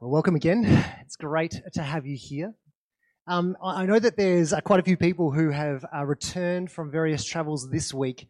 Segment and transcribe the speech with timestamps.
[0.00, 0.64] Well, welcome again.
[1.02, 2.54] It's great to have you here.
[3.26, 6.90] Um, I know that there's uh, quite a few people who have uh, returned from
[6.90, 8.26] various travels this week.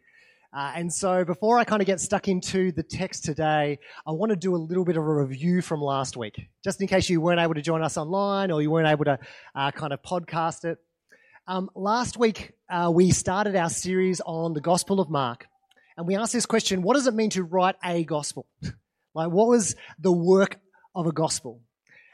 [0.52, 4.30] Uh, and so before I kind of get stuck into the text today, I want
[4.30, 7.21] to do a little bit of a review from last week, just in case you
[7.21, 9.21] weren't able to join us online or you weren't able to
[9.54, 10.78] uh, kind of podcast it.
[11.46, 15.46] Um, last week, uh, we started our series on the Gospel of Mark.
[15.96, 18.48] And we asked this question what does it mean to write a gospel?
[19.14, 20.59] like, what was the work
[20.95, 21.60] of a gospel.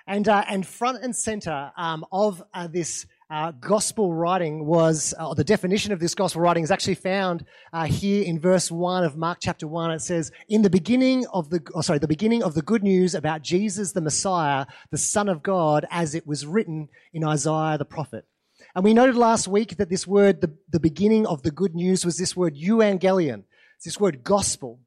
[0.06, 5.34] And, uh, and front and center um, of uh, this uh, gospel writing was, uh,
[5.34, 9.16] the definition of this gospel writing is actually found uh, here in verse 1 of
[9.16, 9.90] Mark chapter 1.
[9.90, 13.16] It says, In the beginning of the, oh, sorry, the beginning of the good news
[13.16, 17.84] about Jesus the Messiah, the Son of God, as it was written in Isaiah the
[17.84, 18.26] prophet.
[18.76, 22.04] And we noted last week that this word, the, the beginning of the good news,
[22.04, 23.42] was this word euangelion.
[23.76, 24.80] It's this word gospel.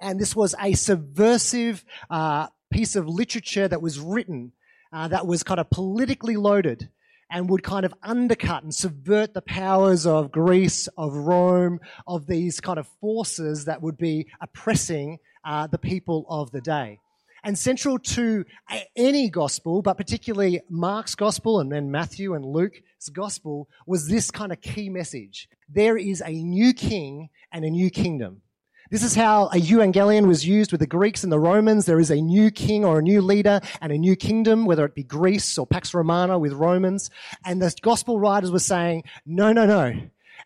[0.00, 4.52] And this was a subversive uh, piece of literature that was written
[4.92, 6.90] uh, that was kind of politically loaded
[7.30, 12.60] and would kind of undercut and subvert the powers of Greece, of Rome, of these
[12.60, 17.00] kind of forces that would be oppressing uh, the people of the day.
[17.42, 18.44] And central to
[18.94, 24.52] any gospel, but particularly Mark's gospel and then Matthew and Luke's gospel, was this kind
[24.52, 25.48] of key message.
[25.66, 28.42] There is a new king and a new kingdom.
[28.88, 31.86] This is how a euangelion was used with the Greeks and the Romans.
[31.86, 34.94] There is a new king or a new leader and a new kingdom, whether it
[34.94, 37.10] be Greece or Pax Romana with Romans.
[37.44, 39.92] And the gospel writers were saying, no, no, no.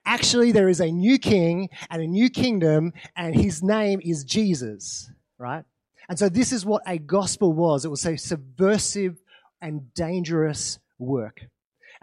[0.07, 5.11] Actually, there is a new king and a new kingdom, and his name is Jesus,
[5.37, 5.65] right?
[6.09, 7.85] And so this is what a gospel was.
[7.85, 9.21] It was a subversive
[9.61, 11.43] and dangerous work.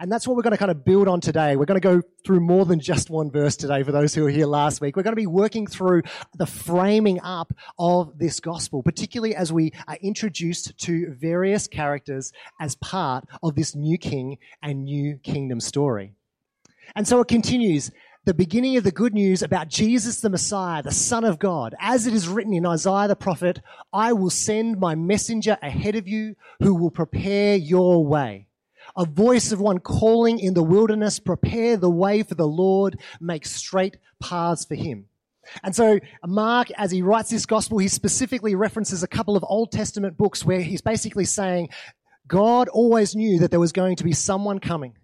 [0.00, 1.56] And that's what we're going to kind of build on today.
[1.56, 4.30] We're going to go through more than just one verse today for those who were
[4.30, 4.96] here last week.
[4.96, 6.02] We're going to be working through
[6.36, 12.76] the framing up of this gospel, particularly as we are introduced to various characters as
[12.76, 16.12] part of this new king and new kingdom story.
[16.94, 17.90] And so it continues
[18.24, 21.74] the beginning of the good news about Jesus the Messiah, the Son of God.
[21.80, 23.60] As it is written in Isaiah the prophet,
[23.92, 28.47] I will send my messenger ahead of you who will prepare your way
[28.98, 33.46] a voice of one calling in the wilderness, prepare the way for the Lord, make
[33.46, 35.06] straight paths for him.
[35.62, 39.72] And so Mark, as he writes this gospel, he specifically references a couple of Old
[39.72, 41.70] Testament books where he's basically saying,
[42.26, 44.94] God always knew that there was going to be someone coming.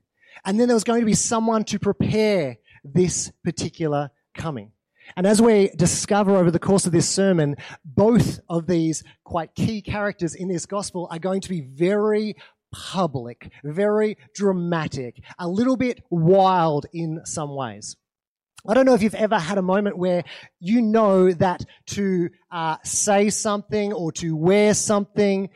[0.44, 4.72] And then there was going to be someone to prepare this particular coming.
[5.16, 9.82] And as we discover over the course of this sermon, both of these quite key
[9.82, 12.36] characters in this gospel are going to be very
[12.74, 17.96] public, very dramatic, a little bit wild in some ways.
[18.66, 20.24] I don't know if you've ever had a moment where
[20.58, 25.50] you know that to uh, say something or to wear something,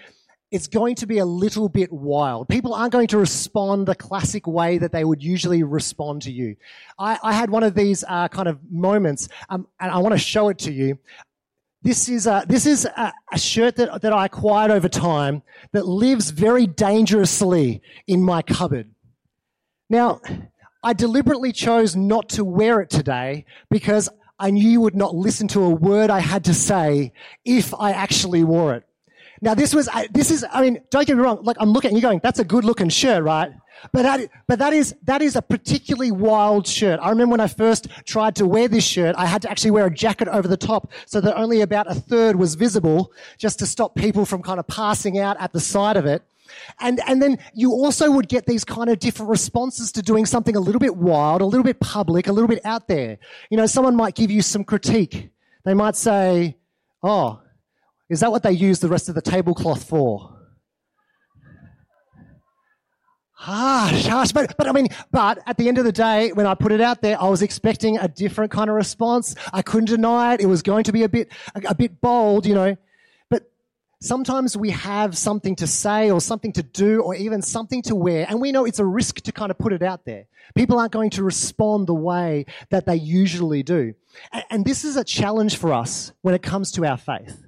[0.50, 2.48] it's going to be a little bit wild.
[2.48, 6.56] People aren't going to respond the classic way that they would usually respond to you.
[6.98, 10.18] I, I had one of these uh, kind of moments, um, and I want to
[10.18, 10.98] show it to you.
[11.88, 15.86] This is a, this is a, a, shirt that, that I acquired over time that
[15.86, 18.90] lives very dangerously in my cupboard.
[19.88, 20.20] Now,
[20.82, 25.48] I deliberately chose not to wear it today because I knew you would not listen
[25.48, 27.14] to a word I had to say
[27.46, 28.84] if I actually wore it.
[29.40, 31.42] Now, this was, this is, I mean, don't get me wrong.
[31.42, 33.50] Like, I'm looking at you going, that's a good looking shirt, right?
[33.92, 37.00] But that, but that is, that is a particularly wild shirt.
[37.02, 39.86] I remember when I first tried to wear this shirt, I had to actually wear
[39.86, 43.66] a jacket over the top so that only about a third was visible just to
[43.66, 46.22] stop people from kind of passing out at the side of it.
[46.80, 50.56] And, and then you also would get these kind of different responses to doing something
[50.56, 53.18] a little bit wild, a little bit public, a little bit out there.
[53.50, 55.30] You know, someone might give you some critique.
[55.64, 56.56] They might say,
[57.02, 57.40] Oh,
[58.08, 60.37] is that what they use the rest of the tablecloth for?
[63.38, 64.32] Harsh, harsh.
[64.32, 66.80] But, but I mean, but at the end of the day, when I put it
[66.80, 69.36] out there, I was expecting a different kind of response.
[69.52, 70.40] I couldn't deny it.
[70.40, 72.76] It was going to be a bit, a, a bit bold, you know.
[73.30, 73.48] But
[74.00, 78.26] sometimes we have something to say or something to do or even something to wear,
[78.28, 80.26] and we know it's a risk to kind of put it out there.
[80.56, 83.94] People aren't going to respond the way that they usually do.
[84.32, 87.40] and, and this is a challenge for us when it comes to our faith.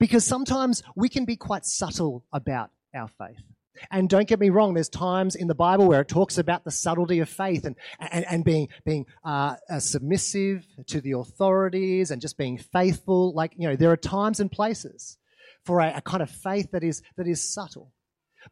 [0.00, 3.51] Because sometimes we can be quite subtle about our faith.
[3.90, 6.70] And don't get me wrong, there's times in the Bible where it talks about the
[6.70, 12.20] subtlety of faith and, and, and being, being uh, uh, submissive to the authorities and
[12.20, 13.32] just being faithful.
[13.34, 15.18] Like, you know, there are times and places
[15.64, 17.92] for a, a kind of faith that is, that is subtle.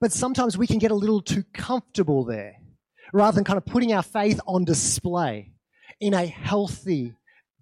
[0.00, 2.56] But sometimes we can get a little too comfortable there
[3.12, 5.52] rather than kind of putting our faith on display
[6.00, 7.14] in a healthy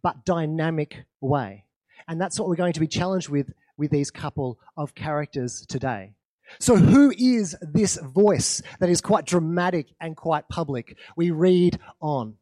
[0.03, 1.65] but dynamic way.
[2.07, 6.13] And that's what we're going to be challenged with with these couple of characters today.
[6.59, 10.97] So who is this voice that is quite dramatic and quite public?
[11.17, 12.35] We read on.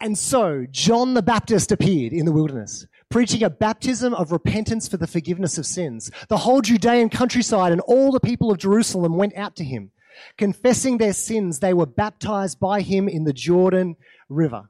[0.00, 4.96] And so John the Baptist appeared in the wilderness, preaching a baptism of repentance for
[4.96, 6.10] the forgiveness of sins.
[6.28, 9.92] The whole Judean countryside and all the people of Jerusalem went out to him.
[10.36, 13.96] Confessing their sins, they were baptized by him in the Jordan
[14.28, 14.68] River.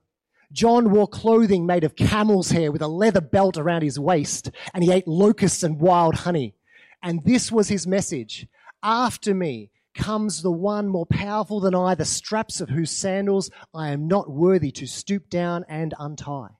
[0.53, 4.85] John wore clothing made of camel's hair with a leather belt around his waist, and
[4.85, 6.55] he ate locusts and wild honey.
[7.03, 8.47] And this was his message.
[8.83, 13.91] After me comes the one more powerful than I, the straps of whose sandals I
[13.91, 16.57] am not worthy to stoop down and untie.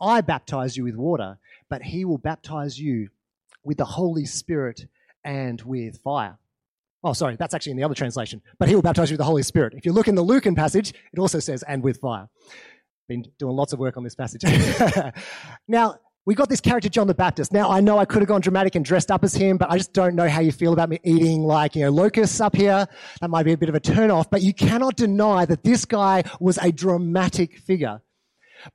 [0.00, 1.38] I baptize you with water,
[1.68, 3.08] but he will baptize you
[3.62, 4.86] with the Holy Spirit
[5.24, 6.38] and with fire.
[7.02, 8.42] Oh, sorry, that's actually in the other translation.
[8.58, 9.74] But he will baptize you with the Holy Spirit.
[9.74, 12.28] If you look in the Lucan passage, it also says, and with fire.
[13.08, 14.42] Been doing lots of work on this passage.
[15.68, 15.96] now,
[16.26, 17.52] we got this character John the Baptist.
[17.52, 19.78] Now I know I could have gone dramatic and dressed up as him, but I
[19.78, 22.86] just don't know how you feel about me eating like, you know, locusts up here.
[23.20, 25.84] That might be a bit of a turn off, but you cannot deny that this
[25.84, 28.00] guy was a dramatic figure.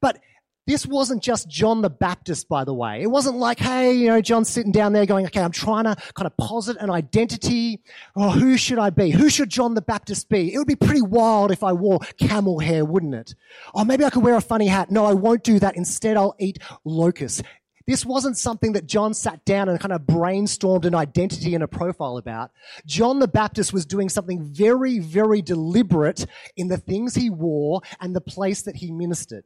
[0.02, 0.20] But
[0.68, 3.02] this wasn't just John the Baptist, by the way.
[3.02, 5.96] It wasn't like, hey, you know, John's sitting down there going, okay, I'm trying to
[6.14, 7.82] kind of posit an identity.
[8.16, 9.12] Oh, who should I be?
[9.12, 10.54] Who should John the Baptist be?
[10.54, 13.36] It would be pretty wild if I wore camel hair, wouldn't it?
[13.74, 14.90] Oh, maybe I could wear a funny hat.
[14.90, 15.76] No, I won't do that.
[15.76, 17.44] Instead, I'll eat locusts.
[17.88, 21.68] This wasn't something that John sat down and kind of brainstormed an identity and a
[21.68, 22.50] profile about.
[22.88, 26.26] John the Baptist was doing something very, very deliberate
[26.58, 29.44] in the things he wore and the place that he ministered.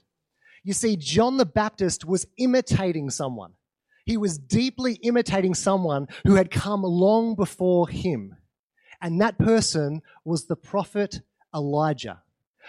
[0.63, 3.53] You see, John the Baptist was imitating someone.
[4.05, 8.35] He was deeply imitating someone who had come long before him.
[9.01, 11.21] And that person was the prophet
[11.53, 12.21] Elijah.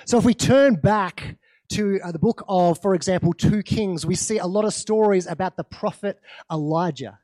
[0.04, 1.36] So if we turn back
[1.70, 5.26] to uh, the book of, for example, 2 Kings, we see a lot of stories
[5.26, 6.20] about the prophet
[6.50, 7.18] Elijah.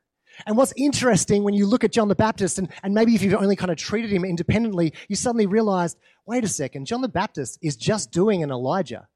[0.47, 3.35] And what's interesting when you look at John the Baptist, and, and maybe if you've
[3.35, 5.97] only kind of treated him independently, you suddenly realize,
[6.27, 9.09] wait a second, John the Baptist is just doing an Elijah.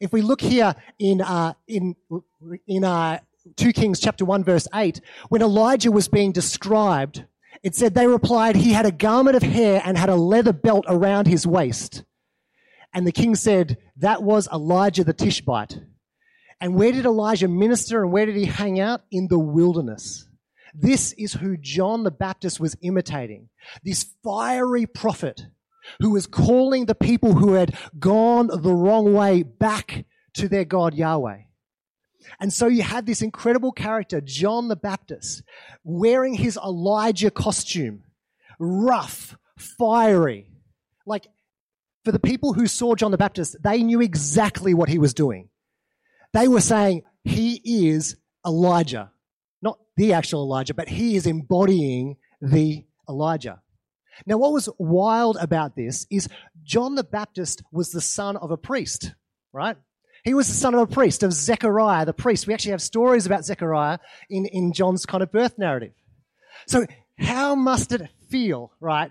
[0.00, 1.96] If we look here in, uh, in,
[2.66, 3.20] in uh,
[3.56, 7.24] 2 Kings chapter 1 verse 8, when Elijah was being described,
[7.62, 10.84] it said they replied, he had a garment of hair and had a leather belt
[10.88, 12.04] around his waist.
[12.92, 15.80] And the king said, that was Elijah the Tishbite.
[16.60, 19.02] And where did Elijah minister and where did he hang out?
[19.10, 20.26] In the wilderness.
[20.74, 23.48] This is who John the Baptist was imitating.
[23.82, 25.46] This fiery prophet
[26.00, 30.04] who was calling the people who had gone the wrong way back
[30.34, 31.42] to their God Yahweh.
[32.40, 35.42] And so you had this incredible character, John the Baptist,
[35.84, 38.02] wearing his Elijah costume,
[38.58, 40.50] rough, fiery.
[41.06, 41.28] Like,
[42.04, 45.48] for the people who saw John the Baptist, they knew exactly what he was doing.
[46.32, 49.10] They were saying, he is Elijah.
[49.62, 53.62] Not the actual Elijah, but he is embodying the Elijah.
[54.24, 56.28] Now, what was wild about this is
[56.62, 59.12] John the Baptist was the son of a priest,
[59.52, 59.76] right?
[60.24, 62.46] He was the son of a priest, of Zechariah, the priest.
[62.46, 63.98] We actually have stories about Zechariah
[64.30, 65.92] in, in John's kind of birth narrative.
[66.66, 66.86] So,
[67.18, 69.10] how must it feel, right,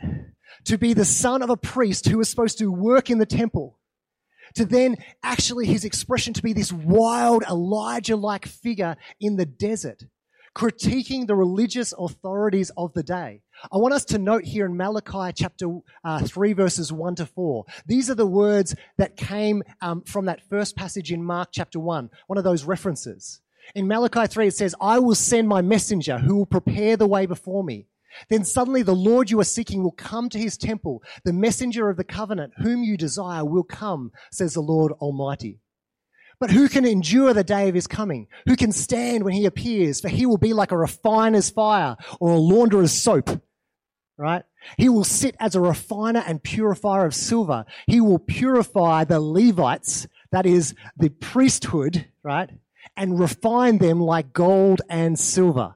[0.66, 3.80] to be the son of a priest who was supposed to work in the temple?
[4.56, 10.04] To then actually his expression to be this wild Elijah like figure in the desert,
[10.56, 13.42] critiquing the religious authorities of the day.
[13.72, 17.66] I want us to note here in Malachi chapter uh, 3, verses 1 to 4.
[17.86, 22.10] These are the words that came um, from that first passage in Mark chapter 1,
[22.28, 23.42] one of those references.
[23.74, 27.26] In Malachi 3, it says, I will send my messenger who will prepare the way
[27.26, 27.88] before me.
[28.30, 31.04] Then suddenly the Lord you are seeking will come to his temple.
[31.26, 35.60] The messenger of the covenant whom you desire will come, says the Lord Almighty.
[36.40, 38.28] But who can endure the day of his coming?
[38.46, 40.02] Who can stand when he appears?
[40.02, 43.42] For he will be like a refiner's fire or a launderer's soap
[44.18, 44.44] right?
[44.78, 47.66] He will sit as a refiner and purifier of silver.
[47.88, 52.50] He will purify the Levites, that is the priesthood, right?
[52.96, 55.76] And refine them like gold and silver.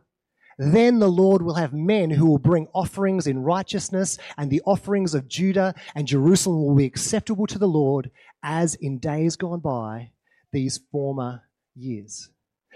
[0.58, 5.14] Then the Lord will have men who will bring offerings in righteousness, and the offerings
[5.14, 8.12] of Judah and Jerusalem will be acceptable to the Lord
[8.44, 10.12] as in days gone by,
[10.52, 11.44] these former
[11.76, 12.30] years.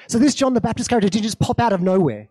[0.08, 2.30] So this John the Baptist character didn't just pop out of nowhere.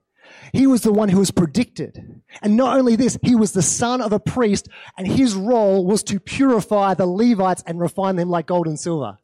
[0.52, 2.22] He was the one who was predicted.
[2.42, 6.02] And not only this, he was the son of a priest, and his role was
[6.04, 9.18] to purify the Levites and refine them like gold and silver.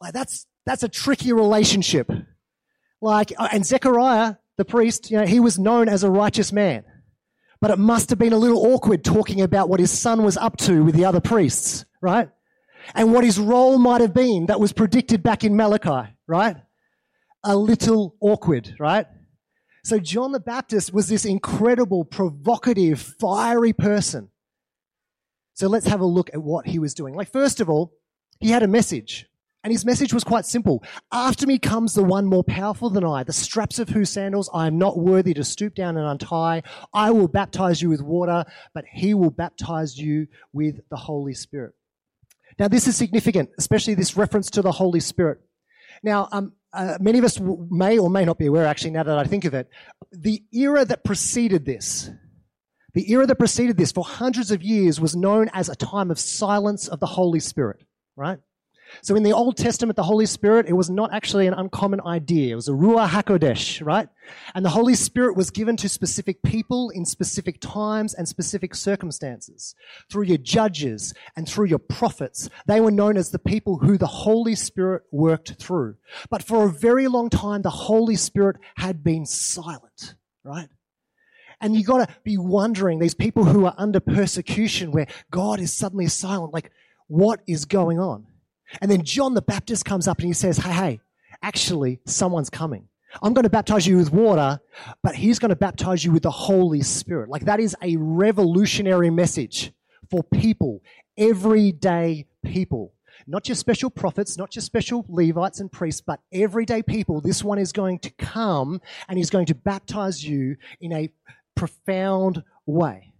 [0.00, 2.10] Like that's, that's a tricky relationship.
[3.00, 6.84] Like, uh, and Zechariah, the priest, you know, he was known as a righteous man.
[7.60, 10.56] But it must have been a little awkward talking about what his son was up
[10.58, 12.30] to with the other priests, right?
[12.94, 16.56] And what his role might have been that was predicted back in Malachi, right?
[17.44, 19.06] A little awkward, right?
[19.84, 24.30] So John the Baptist was this incredible, provocative, fiery person.
[25.54, 27.14] So let's have a look at what he was doing.
[27.14, 27.92] Like, first of all,
[28.40, 29.26] he had a message.
[29.62, 30.82] And his message was quite simple.
[31.12, 34.66] After me comes the one more powerful than I, the straps of whose sandals I
[34.66, 36.62] am not worthy to stoop down and untie.
[36.94, 41.74] I will baptize you with water, but he will baptize you with the Holy Spirit.
[42.60, 45.40] Now, this is significant, especially this reference to the Holy Spirit.
[46.02, 49.18] Now, um, uh, many of us may or may not be aware, actually, now that
[49.18, 49.70] I think of it,
[50.12, 52.10] the era that preceded this,
[52.92, 56.18] the era that preceded this for hundreds of years was known as a time of
[56.18, 57.82] silence of the Holy Spirit,
[58.14, 58.38] right?
[59.02, 62.52] So in the Old Testament, the Holy Spirit, it was not actually an uncommon idea.
[62.52, 64.08] It was a Ruach HaKodesh, right?
[64.54, 69.74] And the Holy Spirit was given to specific people in specific times and specific circumstances.
[70.10, 74.06] Through your judges and through your prophets, they were known as the people who the
[74.06, 75.96] Holy Spirit worked through.
[76.28, 80.68] But for a very long time, the Holy Spirit had been silent, right?
[81.60, 86.06] And you gotta be wondering, these people who are under persecution where God is suddenly
[86.06, 86.70] silent, like,
[87.06, 88.26] what is going on?
[88.80, 91.00] And then John the Baptist comes up and he says, Hey, hey,
[91.42, 92.88] actually, someone's coming.
[93.22, 94.60] I'm going to baptize you with water,
[95.02, 97.28] but he's going to baptize you with the Holy Spirit.
[97.28, 99.72] Like that is a revolutionary message
[100.10, 100.82] for people,
[101.16, 102.94] everyday people.
[103.26, 107.20] Not just special prophets, not just special Levites and priests, but everyday people.
[107.20, 111.10] This one is going to come and he's going to baptize you in a
[111.54, 113.12] profound way.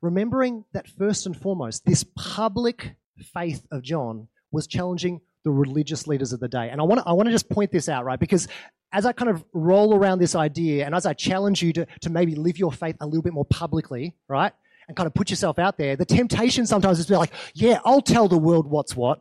[0.00, 2.94] Remembering that first and foremost, this public
[3.24, 6.68] faith of John was challenging the religious leaders of the day.
[6.70, 8.18] And I want to, I want to just point this out, right?
[8.18, 8.48] Because
[8.92, 12.10] as I kind of roll around this idea and as I challenge you to, to
[12.10, 14.52] maybe live your faith a little bit more publicly, right?
[14.88, 17.80] And kind of put yourself out there, the temptation sometimes is to be like, yeah,
[17.84, 19.20] I'll tell the world what's what.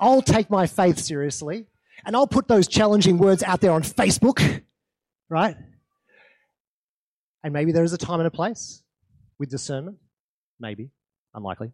[0.00, 1.66] I'll take my faith seriously
[2.04, 4.62] and I'll put those challenging words out there on Facebook,
[5.28, 5.56] right?
[7.42, 8.82] And maybe there is a time and a place
[9.38, 9.98] with discernment.
[10.58, 10.90] Maybe.
[11.34, 11.72] Unlikely.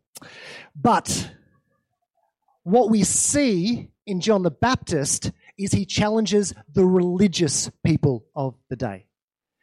[0.74, 1.30] But
[2.64, 8.76] what we see in John the Baptist is he challenges the religious people of the
[8.76, 9.06] day.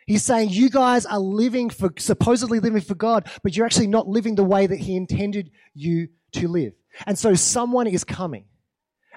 [0.06, 4.08] He's saying, You guys are living for, supposedly living for God, but you're actually not
[4.08, 6.74] living the way that He intended you to live.
[7.06, 8.46] And so someone is coming.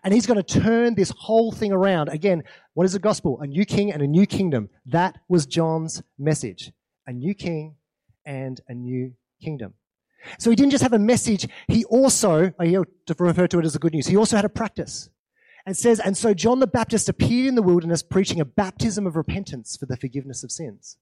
[0.04, 2.08] And he's going to turn this whole thing around.
[2.08, 2.42] Again,
[2.74, 3.40] what is the gospel?
[3.40, 4.68] A new king and a new kingdom.
[4.86, 6.72] That was John's message.
[7.06, 7.76] A new king
[8.26, 9.74] and a new kingdom.
[10.38, 13.72] So he didn't just have a message, he also, I to refer to it as
[13.72, 15.10] the good news, he also had a practice.
[15.64, 19.14] And says, and so John the Baptist appeared in the wilderness preaching a baptism of
[19.14, 20.96] repentance for the forgiveness of sins.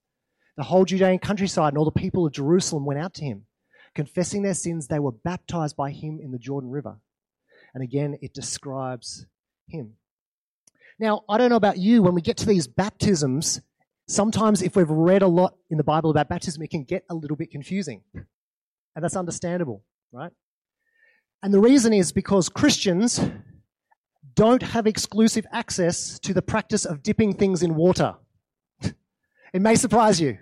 [0.59, 3.47] The whole Judean countryside and all the people of Jerusalem went out to him.
[3.95, 6.99] Confessing their sins, they were baptized by him in the Jordan River.
[7.73, 9.27] And again, it describes
[9.67, 9.95] him.
[10.99, 13.63] Now, I don't know about you, when we get to these baptisms,
[14.07, 17.15] sometimes if we've read a lot in the Bible about baptism, it can get a
[17.15, 18.03] little bit confusing.
[18.95, 19.83] And that's understandable,
[20.13, 20.33] right?
[21.43, 23.21] And the reason is because Christians
[24.35, 28.15] don't have exclusive access to the practice of dipping things in water.
[28.83, 30.39] it may surprise you.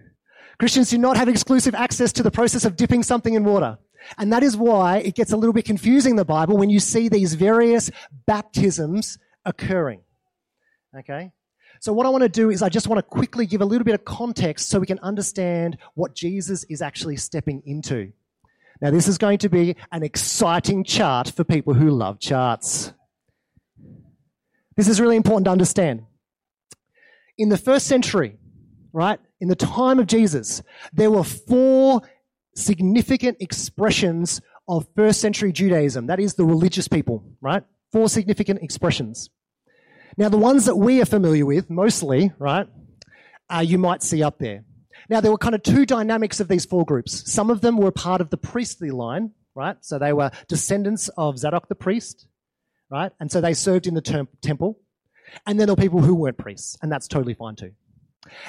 [0.58, 3.78] Christians do not have exclusive access to the process of dipping something in water.
[4.16, 6.80] And that is why it gets a little bit confusing in the Bible when you
[6.80, 7.90] see these various
[8.26, 10.00] baptisms occurring.
[10.96, 11.32] Okay?
[11.80, 13.84] So, what I want to do is I just want to quickly give a little
[13.84, 18.12] bit of context so we can understand what Jesus is actually stepping into.
[18.80, 22.92] Now, this is going to be an exciting chart for people who love charts.
[24.76, 26.04] This is really important to understand.
[27.36, 28.38] In the first century,
[28.92, 32.02] right, in the time of Jesus, there were four
[32.54, 36.06] significant expressions of first century Judaism.
[36.06, 37.64] That is the religious people, right?
[37.90, 39.30] Four significant expressions.
[40.16, 42.68] Now, the ones that we are familiar with, mostly, right,
[43.48, 44.64] uh, you might see up there.
[45.08, 47.30] Now, there were kind of two dynamics of these four groups.
[47.32, 49.76] Some of them were part of the priestly line, right?
[49.80, 52.26] So they were descendants of Zadok the priest,
[52.90, 53.12] right?
[53.18, 54.78] And so they served in the term, temple.
[55.46, 57.72] And then there were people who weren't priests, and that's totally fine too.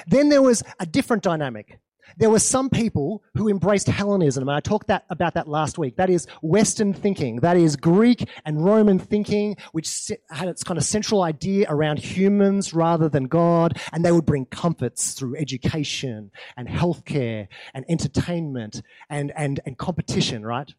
[0.06, 1.78] Then there was a different dynamic
[2.16, 5.96] there were some people who embraced Hellenism, and I talked that, about that last week.
[5.96, 7.36] That is Western thinking.
[7.40, 12.72] That is Greek and Roman thinking, which had its kind of central idea around humans
[12.74, 19.32] rather than God, and they would bring comforts through education and healthcare and entertainment and,
[19.36, 20.72] and, and competition, right?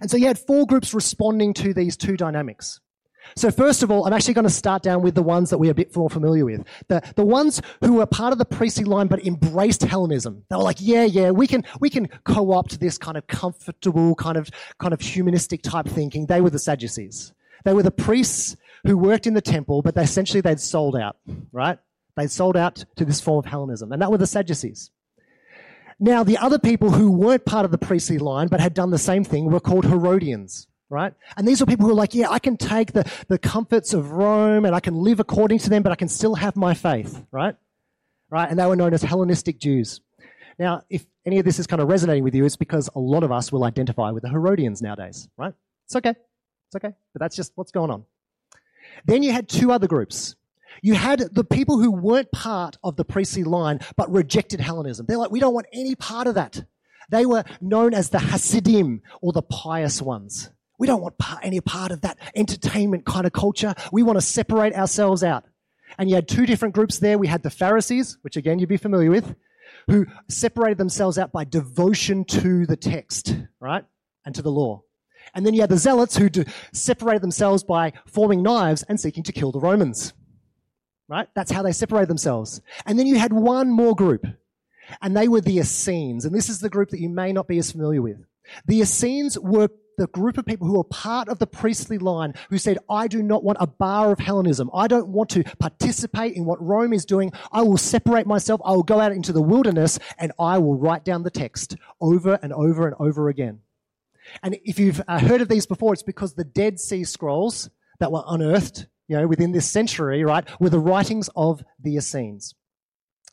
[0.00, 2.80] And so you had four groups responding to these two dynamics.
[3.34, 5.72] So first of all, I'm actually going to start down with the ones that we're
[5.72, 6.64] a bit more familiar with.
[6.88, 10.44] The, the ones who were part of the priestly line but embraced Hellenism.
[10.48, 14.36] They were like, yeah, yeah, we can, we can co-opt this kind of comfortable, kind
[14.36, 16.26] of, kind of humanistic type thinking.
[16.26, 17.32] They were the Sadducees.
[17.64, 18.56] They were the priests
[18.86, 21.16] who worked in the temple, but they essentially they'd sold out,
[21.50, 21.78] right?
[22.16, 24.90] They sold out to this form of Hellenism, and that were the Sadducees.
[25.98, 28.98] Now, the other people who weren't part of the priestly line but had done the
[28.98, 31.14] same thing were called Herodians, right?
[31.36, 34.12] And these are people who are like, yeah, I can take the, the comforts of
[34.12, 37.24] Rome and I can live according to them, but I can still have my faith,
[37.30, 37.56] right?
[38.30, 38.48] Right?
[38.48, 40.00] And they were known as Hellenistic Jews.
[40.58, 43.22] Now, if any of this is kind of resonating with you, it's because a lot
[43.22, 45.52] of us will identify with the Herodians nowadays, right?
[45.84, 46.10] It's okay.
[46.10, 46.94] It's okay.
[47.12, 48.04] But that's just what's going on.
[49.04, 50.34] Then you had two other groups.
[50.82, 55.06] You had the people who weren't part of the priestly line but rejected Hellenism.
[55.06, 56.64] They're like, we don't want any part of that.
[57.10, 60.50] They were known as the Hasidim or the pious ones.
[60.78, 63.74] We don't want any part of that entertainment kind of culture.
[63.92, 65.44] We want to separate ourselves out.
[65.98, 67.18] And you had two different groups there.
[67.18, 69.34] We had the Pharisees, which again you'd be familiar with,
[69.88, 73.84] who separated themselves out by devotion to the text, right?
[74.24, 74.82] And to the law.
[75.34, 76.28] And then you had the Zealots who
[76.72, 80.12] separated themselves by forming knives and seeking to kill the Romans.
[81.08, 81.28] Right?
[81.34, 82.60] That's how they separated themselves.
[82.84, 84.26] And then you had one more group,
[85.00, 86.24] and they were the Essenes.
[86.24, 88.24] And this is the group that you may not be as familiar with.
[88.66, 92.58] The Essenes were the group of people who were part of the priestly line who
[92.58, 94.70] said, I do not want a bar of Hellenism.
[94.74, 97.32] I don't want to participate in what Rome is doing.
[97.52, 98.60] I will separate myself.
[98.64, 102.38] I will go out into the wilderness and I will write down the text over
[102.42, 103.60] and over and over again.
[104.42, 108.10] And if you've uh, heard of these before, it's because the Dead Sea Scrolls that
[108.10, 112.54] were unearthed, you know, within this century, right, were the writings of the Essenes.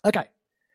[0.05, 0.25] Okay.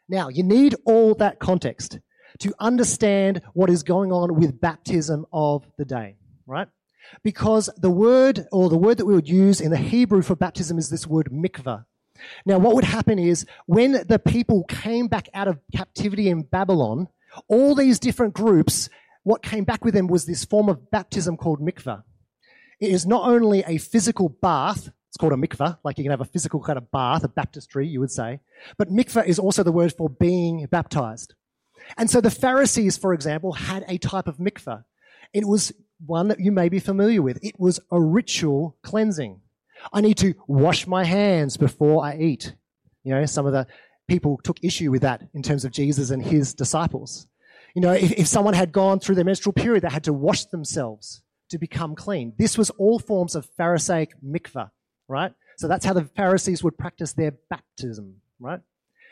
[0.09, 1.99] Now, you need all that context
[2.41, 6.17] to understand what is going on with baptism of the day,
[6.47, 6.69] right?
[7.23, 10.79] Because the word, or the word that we would use in the Hebrew for baptism
[10.79, 11.85] is this word mikvah.
[12.45, 17.09] Now, what would happen is when the people came back out of captivity in Babylon,
[17.49, 18.89] all these different groups
[19.29, 22.03] what came back with them was this form of baptism called mikvah.
[22.81, 26.23] It is not only a physical bath, it's called a mikvah, like you can have
[26.23, 28.41] a physical kind of bath, a baptistry, you would say,
[28.79, 31.35] but mikvah is also the word for being baptized.
[31.97, 34.85] And so the Pharisees, for example, had a type of mikvah.
[35.33, 35.73] It was
[36.05, 37.39] one that you may be familiar with.
[37.43, 39.41] It was a ritual cleansing.
[39.93, 42.55] I need to wash my hands before I eat.
[43.05, 43.67] You know, some of the
[44.09, 47.27] people took issue with that in terms of Jesus and his disciples.
[47.75, 50.47] You know, if, if someone had gone through their menstrual period, they had to wash
[50.47, 52.33] themselves to become clean.
[52.39, 54.71] This was all forms of Pharisaic mikvah,
[55.07, 55.33] right?
[55.59, 58.61] So that's how the Pharisees would practice their baptism, right?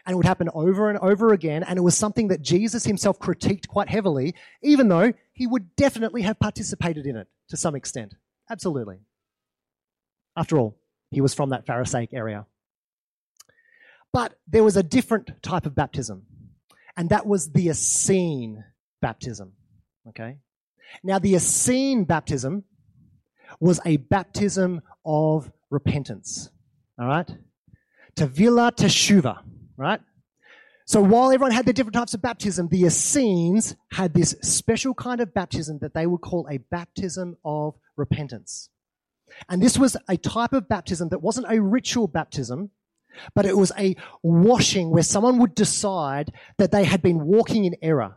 [0.07, 1.65] And it would happen over and over again.
[1.65, 6.23] And it was something that Jesus himself critiqued quite heavily, even though he would definitely
[6.23, 8.15] have participated in it to some extent.
[8.49, 8.99] Absolutely.
[10.37, 10.79] After all,
[11.11, 12.47] he was from that Pharisaic area.
[14.13, 16.23] But there was a different type of baptism
[16.97, 18.65] and that was the Essene
[19.03, 19.53] baptism.
[20.09, 20.39] Okay?
[21.03, 22.65] Now, the Essene baptism
[23.61, 26.51] was a baptism of repentance.
[26.99, 27.31] All right?
[28.17, 29.41] Tevila teshuva,
[29.77, 30.01] right?
[30.87, 35.21] So while everyone had their different types of baptism, the Essenes had this special kind
[35.21, 38.71] of baptism that they would call a baptism of repentance.
[39.49, 42.71] And this was a type of baptism that wasn't a ritual baptism,
[43.35, 47.75] but it was a washing where someone would decide that they had been walking in
[47.83, 48.15] error.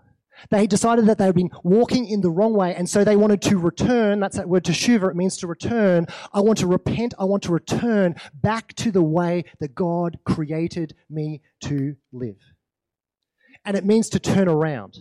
[0.49, 3.41] They decided that they had been walking in the wrong way, and so they wanted
[3.43, 4.19] to return.
[4.19, 5.09] That's that word teshuva.
[5.09, 6.07] It means to return.
[6.33, 7.13] I want to repent.
[7.19, 12.37] I want to return back to the way that God created me to live.
[13.65, 14.99] And it means to turn around.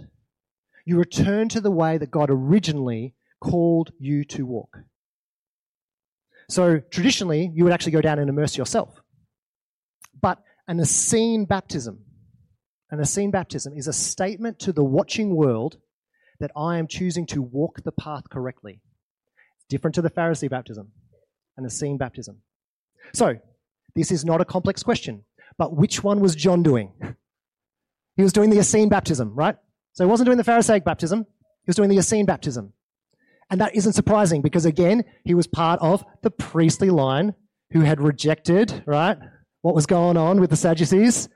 [0.85, 4.79] You return to the way that God originally called you to walk.
[6.51, 9.01] So traditionally, you would actually go down and immerse yourself.
[10.21, 12.05] But an Essene baptism,
[12.91, 15.79] an Essene baptism is a statement to the watching world
[16.41, 18.81] that I am choosing to walk the path correctly.
[19.57, 20.93] It's different to the Pharisee baptism,
[21.57, 22.39] and the Essene baptism.
[23.13, 23.37] So,
[23.95, 25.25] this is not a complex question,
[25.59, 26.93] but which one was John doing?
[28.17, 29.55] He was doing the Essene baptism, right?
[29.93, 32.73] So he wasn't doing the Pharisaic baptism, he was doing the Essene baptism.
[33.49, 37.35] And that isn't surprising because, again, he was part of the priestly line
[37.71, 39.17] who had rejected, right,
[39.63, 41.29] what was going on with the Sadducees.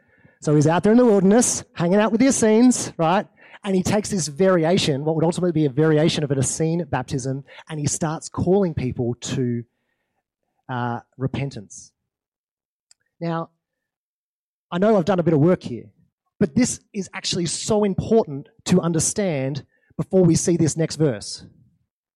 [0.42, 3.28] So he's out there in the wilderness, hanging out with the Essenes, right?
[3.62, 7.44] And he takes this variation, what would ultimately be a variation of an Essene baptism,
[7.68, 9.62] and he starts calling people to
[10.68, 11.92] uh, repentance.
[13.20, 13.50] Now,
[14.68, 15.92] I know I've done a bit of work here,
[16.40, 19.64] but this is actually so important to understand
[19.96, 21.46] before we see this next verse.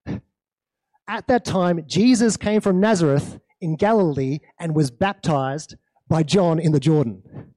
[1.09, 5.77] At that time, Jesus came from Nazareth in Galilee and was baptized
[6.09, 7.53] by John in the Jordan.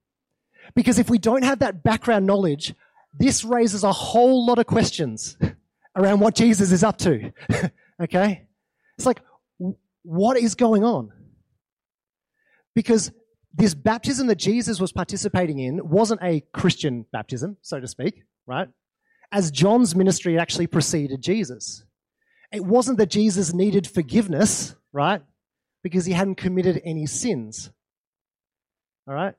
[0.76, 2.74] Because if we don't have that background knowledge,
[3.18, 5.38] this raises a whole lot of questions
[5.96, 7.32] around what Jesus is up to.
[8.02, 8.48] okay?
[8.98, 9.22] It's like,
[10.04, 11.12] what is going on?
[12.76, 13.12] Because
[13.54, 18.70] this baptism that Jesus was participating in wasn't a Christian baptism, so to speak, right?
[19.32, 21.84] As John's ministry actually preceded Jesus.
[22.52, 25.22] It wasn't that Jesus needed forgiveness, right?
[25.84, 27.72] Because he hadn't committed any sins.
[29.08, 29.36] All right?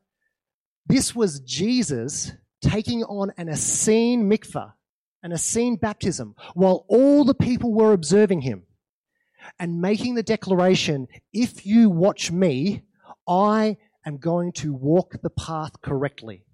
[0.90, 4.72] This was Jesus taking on an Essene mikvah,
[5.22, 8.64] an Essene baptism, while all the people were observing him
[9.60, 12.82] and making the declaration if you watch me,
[13.28, 16.44] I am going to walk the path correctly.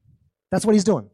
[0.50, 1.08] That's what he's doing.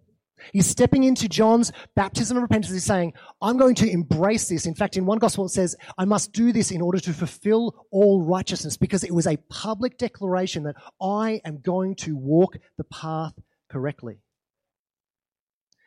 [0.53, 2.73] He's stepping into John's baptism of repentance.
[2.73, 4.67] He's saying, I'm going to embrace this.
[4.67, 7.87] In fact, in one gospel, it says, I must do this in order to fulfill
[7.91, 12.85] all righteousness because it was a public declaration that I am going to walk the
[12.85, 13.35] path
[13.71, 14.19] correctly.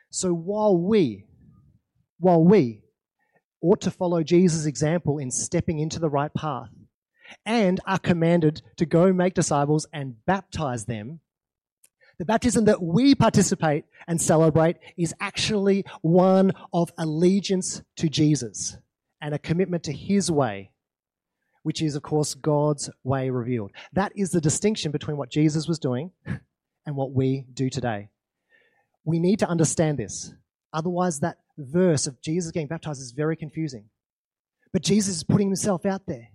[0.09, 1.25] So while we,
[2.19, 2.83] while we
[3.61, 6.69] ought to follow Jesus' example in stepping into the right path
[7.45, 11.19] and are commanded to go make disciples and baptize them,
[12.17, 18.78] the baptism that we participate and celebrate is actually one of allegiance to Jesus
[19.21, 20.71] and a commitment to his way,
[21.63, 23.71] which is, of course, God's way revealed.
[23.93, 26.12] That is the distinction between what Jesus was doing
[26.86, 28.10] and what we do today.
[29.04, 30.34] We need to understand this.
[30.73, 33.86] Otherwise, that verse of Jesus getting baptized is very confusing.
[34.73, 36.30] But Jesus is putting himself out there.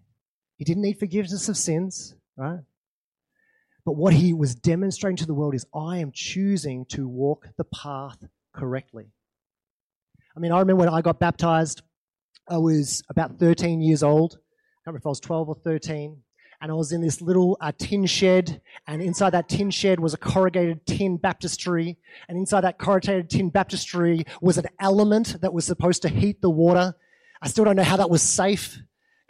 [0.57, 2.61] He didn't need forgiveness of sins, right?
[3.91, 7.65] But what he was demonstrating to the world is I am choosing to walk the
[7.65, 8.25] path
[8.55, 9.07] correctly.
[10.37, 11.83] I mean, I remember when I got baptized,
[12.49, 14.35] I was about 13 years old.
[14.35, 14.43] I can't
[14.87, 16.17] remember if I was 12 or 13.
[16.63, 20.15] And I was in this little uh, tin shed, and inside that tin shed was
[20.15, 21.99] a corrugated tin baptistry.
[22.29, 26.49] And inside that corrugated tin baptistry was an element that was supposed to heat the
[26.49, 26.95] water.
[27.43, 28.79] I still don't know how that was safe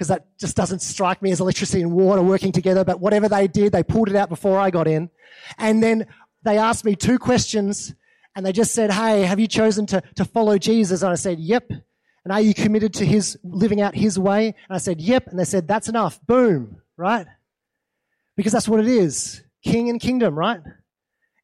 [0.00, 2.86] because that just doesn't strike me as electricity and water working together.
[2.86, 5.10] But whatever they did, they pulled it out before I got in.
[5.58, 6.06] And then
[6.42, 7.92] they asked me two questions
[8.34, 11.02] and they just said, Hey, have you chosen to, to follow Jesus?
[11.02, 11.72] And I said, Yep.
[12.24, 14.46] And are you committed to his living out his way?
[14.46, 15.26] And I said, Yep.
[15.26, 16.18] And they said, That's enough.
[16.26, 16.80] Boom.
[16.96, 17.26] Right?
[18.38, 19.42] Because that's what it is.
[19.62, 20.60] King and kingdom, right?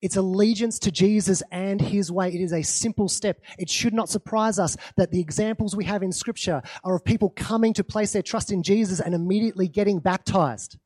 [0.06, 2.28] It's allegiance to Jesus and his way.
[2.28, 3.40] It is a simple step.
[3.58, 7.30] It should not surprise us that the examples we have in scripture are of people
[7.30, 10.78] coming to place their trust in Jesus and immediately getting baptized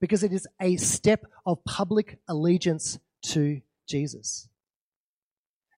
[0.00, 4.48] because it is a step of public allegiance to Jesus.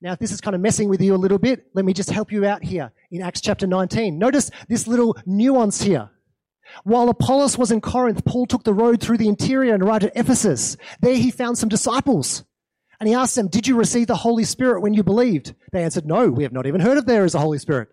[0.00, 2.10] Now, if this is kind of messing with you a little bit, let me just
[2.10, 4.20] help you out here in Acts chapter 19.
[4.20, 6.10] Notice this little nuance here.
[6.84, 10.16] While Apollos was in Corinth, Paul took the road through the interior and arrived at
[10.16, 10.76] Ephesus.
[11.00, 12.44] There he found some disciples.
[13.00, 15.54] And he asked them, Did you receive the Holy Spirit when you believed?
[15.72, 17.88] They answered, No, we have not even heard of there is a Holy Spirit.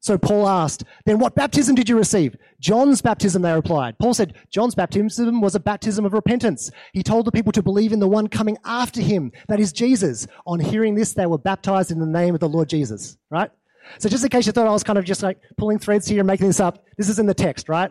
[0.00, 2.36] So Paul asked, Then what baptism did you receive?
[2.60, 3.98] John's baptism, they replied.
[3.98, 6.70] Paul said, John's baptism was a baptism of repentance.
[6.92, 10.26] He told the people to believe in the one coming after him, that is Jesus.
[10.46, 13.50] On hearing this, they were baptized in the name of the Lord Jesus, right?
[13.98, 16.20] So just in case you thought I was kind of just like pulling threads here
[16.20, 17.90] and making this up, this is in the text, right?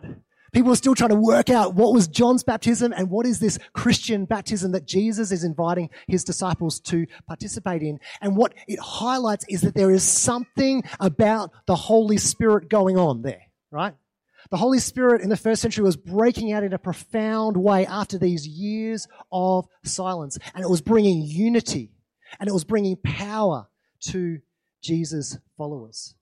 [0.55, 3.59] People are still trying to work out what was John's baptism and what is this
[3.73, 7.99] Christian baptism that Jesus is inviting his disciples to participate in.
[8.21, 13.21] And what it highlights is that there is something about the Holy Spirit going on
[13.21, 13.95] there, right?
[14.49, 18.17] The Holy Spirit in the first century was breaking out in a profound way after
[18.17, 20.37] these years of silence.
[20.53, 21.91] And it was bringing unity
[22.39, 23.67] and it was bringing power
[24.05, 24.39] to
[24.81, 26.15] Jesus' followers.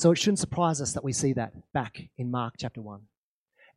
[0.00, 3.02] So it shouldn't surprise us that we see that back in Mark chapter 1.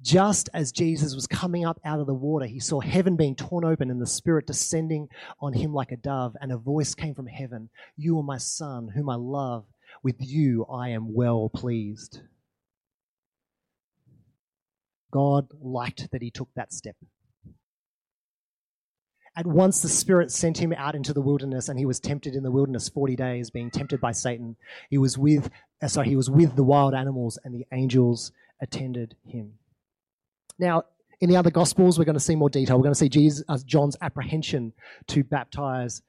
[0.02, 3.66] Just as Jesus was coming up out of the water, he saw heaven being torn
[3.66, 5.10] open and the Spirit descending
[5.42, 8.88] on him like a dove, and a voice came from heaven You are my Son,
[8.96, 9.66] whom I love.
[10.02, 12.22] With you I am well pleased.
[15.12, 16.96] God liked that he took that step.
[19.36, 22.44] At once the Spirit sent him out into the wilderness, and he was tempted in
[22.44, 24.56] the wilderness forty days, being tempted by Satan.
[24.92, 25.50] He was with,
[25.84, 29.54] uh, sorry, he was with the wild animals, and the angels attended him.
[30.58, 30.84] Now,
[31.20, 32.78] in the other Gospels, we're going to see more detail.
[32.78, 34.74] We're going to see Jesus, uh, John's apprehension
[35.08, 36.02] to baptize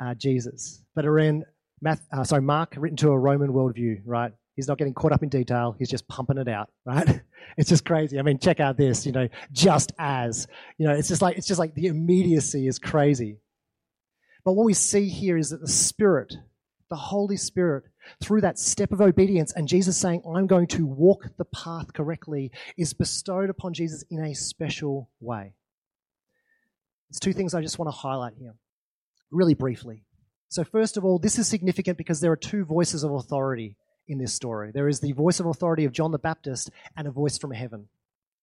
[0.00, 0.82] uh, Jesus.
[0.94, 1.44] But in
[1.80, 4.32] Math, uh, sorry, Mark, written to a Roman worldview, right?
[4.54, 5.74] He's not getting caught up in detail.
[5.78, 7.20] He's just pumping it out, right?
[7.56, 8.18] It's just crazy.
[8.18, 10.46] I mean, check out this, you know, just as,
[10.78, 13.38] you know, it's just like, it's just like the immediacy is crazy.
[14.44, 16.34] But what we see here is that the Spirit,
[16.90, 17.84] the Holy Spirit,
[18.22, 22.50] through that step of obedience and Jesus saying, I'm going to walk the path correctly,
[22.76, 25.54] is bestowed upon Jesus in a special way.
[27.08, 28.54] It's two things I just want to highlight here,
[29.30, 30.04] really briefly.
[30.48, 33.76] So, first of all, this is significant because there are two voices of authority
[34.08, 34.72] in this story.
[34.72, 37.88] There is the voice of authority of John the Baptist and a voice from heaven.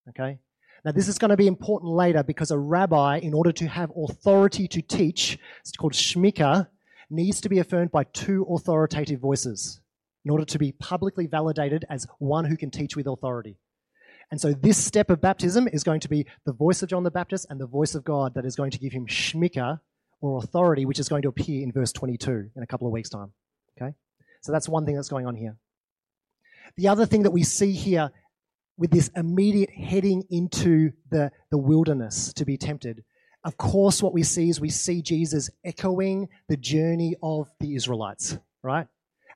[0.09, 0.39] Okay?
[0.85, 3.91] Now, this is going to be important later because a rabbi, in order to have
[3.95, 6.67] authority to teach, it's called shmika,
[7.09, 9.81] needs to be affirmed by two authoritative voices
[10.25, 13.57] in order to be publicly validated as one who can teach with authority.
[14.29, 17.11] And so, this step of baptism is going to be the voice of John the
[17.11, 19.79] Baptist and the voice of God that is going to give him shmika
[20.19, 23.09] or authority, which is going to appear in verse 22 in a couple of weeks'
[23.09, 23.31] time.
[23.79, 23.93] Okay?
[24.41, 25.55] So, that's one thing that's going on here.
[26.75, 28.11] The other thing that we see here
[28.77, 33.03] with this immediate heading into the, the wilderness to be tempted,
[33.47, 38.37] of course, what we see is we see Jesus echoing the journey of the Israelites,
[38.61, 38.87] right?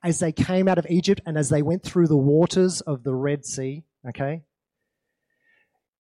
[0.04, 3.14] As they came out of Egypt and as they went through the waters of the
[3.14, 4.42] Red Sea, okay?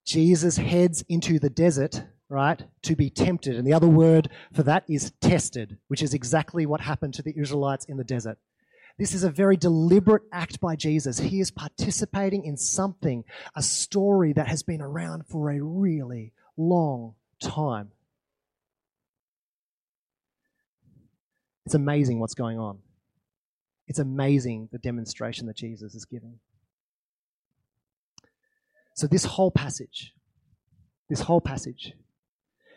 [0.05, 3.55] Jesus heads into the desert, right, to be tempted.
[3.55, 7.39] And the other word for that is tested, which is exactly what happened to the
[7.39, 8.37] Israelites in the desert.
[8.99, 11.17] This is a very deliberate act by Jesus.
[11.17, 13.23] He is participating in something,
[13.55, 17.91] a story that has been around for a really long time.
[21.71, 22.79] It's amazing what's going on.
[23.87, 26.37] It's amazing the demonstration that Jesus is giving.
[28.93, 30.11] So, this whole passage,
[31.07, 31.93] this whole passage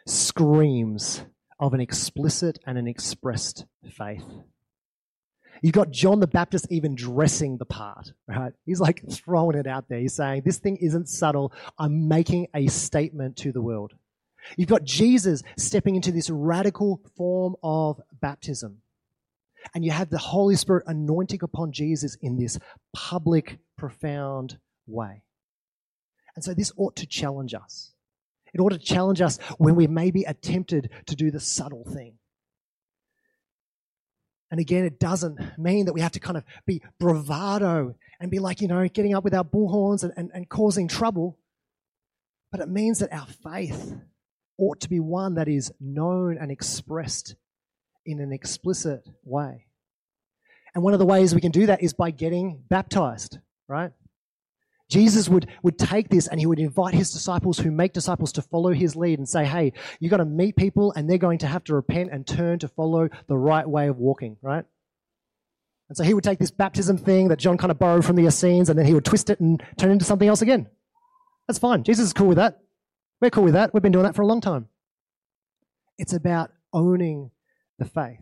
[0.06, 1.24] screams
[1.58, 4.22] of an explicit and an expressed faith.
[5.60, 8.52] You've got John the Baptist even dressing the part, right?
[8.64, 9.98] He's like throwing it out there.
[9.98, 11.52] He's saying, This thing isn't subtle.
[11.76, 13.94] I'm making a statement to the world.
[14.56, 18.82] You've got Jesus stepping into this radical form of baptism.
[19.74, 22.58] And you have the Holy Spirit anointing upon Jesus in this
[22.94, 25.22] public, profound way.
[26.36, 27.92] And so this ought to challenge us.
[28.52, 32.18] It ought to challenge us when we maybe attempted to do the subtle thing.
[34.50, 38.38] And again, it doesn't mean that we have to kind of be bravado and be
[38.38, 41.38] like, you know, getting up with our bullhorns and, and, and causing trouble.
[42.52, 43.96] But it means that our faith
[44.56, 47.34] ought to be one that is known and expressed
[48.06, 49.66] in an explicit way.
[50.74, 53.38] And one of the ways we can do that is by getting baptized,
[53.68, 53.92] right?
[54.90, 58.42] Jesus would, would take this and he would invite his disciples who make disciples to
[58.42, 61.46] follow his lead and say, hey, you've got to meet people and they're going to
[61.46, 64.64] have to repent and turn to follow the right way of walking, right?
[65.88, 68.26] And so he would take this baptism thing that John kind of borrowed from the
[68.26, 70.68] Essenes and then he would twist it and turn it into something else again.
[71.46, 71.82] That's fine.
[71.82, 72.60] Jesus is cool with that.
[73.20, 73.72] We're cool with that.
[73.72, 74.68] We've been doing that for a long time.
[75.98, 77.30] It's about owning
[77.78, 78.20] the faith.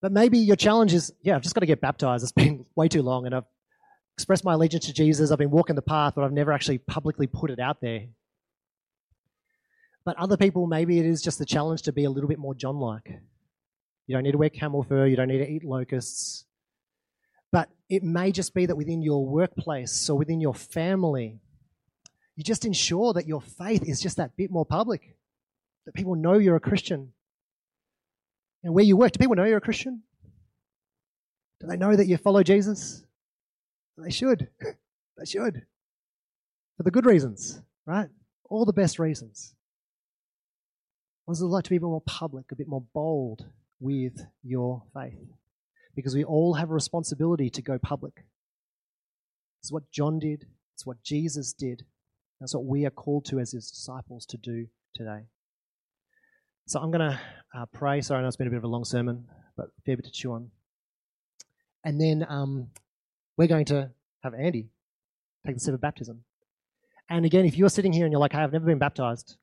[0.00, 2.22] But maybe your challenge is, yeah, I've just got to get baptized.
[2.22, 3.44] It's been way too long and I've
[4.16, 5.30] expressed my allegiance to Jesus.
[5.30, 8.06] I've been walking the path, but I've never actually publicly put it out there.
[10.04, 12.54] But other people, maybe it is just the challenge to be a little bit more
[12.54, 13.20] John like.
[14.06, 16.46] You don't need to wear camel fur, you don't need to eat locusts.
[17.52, 21.40] But it may just be that within your workplace or within your family,
[22.36, 25.16] you just ensure that your faith is just that bit more public,
[25.84, 27.12] that people know you're a Christian.
[28.62, 30.02] And where you work, do people know you're a Christian?
[31.60, 33.04] Do they know that you follow Jesus?
[33.96, 34.48] They should.
[35.16, 35.66] they should.
[36.76, 38.08] For the good reasons, right?
[38.44, 39.54] All the best reasons.
[41.24, 43.44] What does it like to be a bit more public, a bit more bold
[43.80, 45.18] with your faith?
[45.94, 48.24] Because we all have a responsibility to go public.
[49.60, 51.84] It's what John did, it's what Jesus did.
[52.40, 55.24] That's what we are called to as his disciples to do today.
[56.68, 57.18] So I'm going to
[57.56, 58.02] uh, pray.
[58.02, 59.24] Sorry, I know it's been a bit of a long sermon,
[59.56, 60.50] but a fair bit to chew on.
[61.82, 62.68] And then um,
[63.38, 63.90] we're going to
[64.22, 64.68] have Andy
[65.46, 66.24] take the step of baptism.
[67.08, 69.38] And again, if you're sitting here and you're like, hey, I've never been baptized,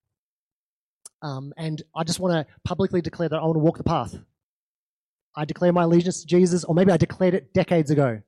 [1.24, 4.16] um, and I just want to publicly declare that I want to walk the path.
[5.36, 8.22] I declare my allegiance to Jesus, or maybe I declared it decades ago.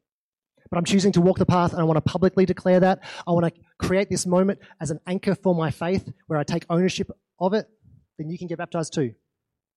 [0.72, 3.04] But I'm choosing to walk the path and I want to publicly declare that.
[3.28, 6.66] I want to create this moment as an anchor for my faith where I take
[6.68, 7.70] ownership of it.
[8.18, 9.14] Then you can get baptized too.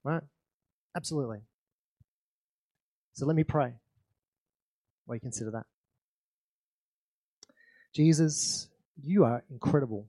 [0.04, 0.22] Right?
[0.96, 1.40] Absolutely.
[3.12, 3.74] So let me pray
[5.04, 5.66] while you consider that.
[7.92, 8.68] Jesus,
[9.02, 10.06] you are incredible.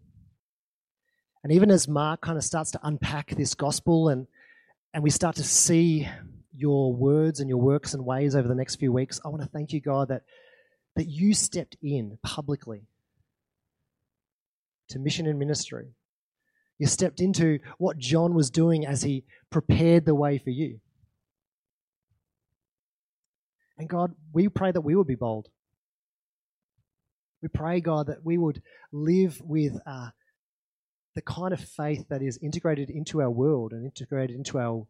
[1.43, 4.27] And even as Mark kind of starts to unpack this gospel and,
[4.93, 6.07] and we start to see
[6.55, 9.49] your words and your works and ways over the next few weeks, I want to
[9.49, 10.21] thank you, God, that,
[10.95, 12.83] that you stepped in publicly
[14.89, 15.95] to mission and ministry.
[16.81, 20.79] You stepped into what John was doing as he prepared the way for you.
[23.77, 25.49] And God, we pray that we would be bold.
[27.39, 30.09] We pray, God, that we would live with uh,
[31.13, 34.87] the kind of faith that is integrated into our world and integrated into our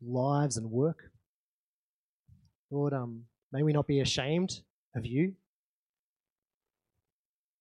[0.00, 1.10] lives and work.
[2.70, 4.60] Lord, um, may we not be ashamed
[4.94, 5.34] of you.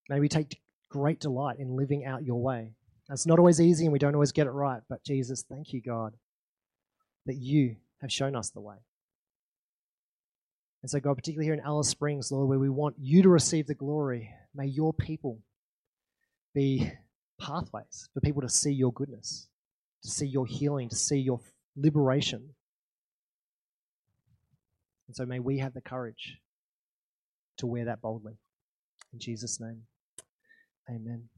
[0.07, 2.75] May we take great delight in living out your way.
[3.11, 5.81] It's not always easy and we don't always get it right, but Jesus, thank you,
[5.81, 6.13] God,
[7.25, 8.77] that you have shown us the way.
[10.81, 13.67] And so, God, particularly here in Alice Springs, Lord, where we want you to receive
[13.67, 15.39] the glory, may your people
[16.55, 16.91] be
[17.39, 19.47] pathways for people to see your goodness,
[20.03, 21.39] to see your healing, to see your
[21.75, 22.55] liberation.
[25.07, 26.37] And so, may we have the courage
[27.57, 28.37] to wear that boldly.
[29.13, 29.83] In Jesus' name,
[30.89, 31.29] amen.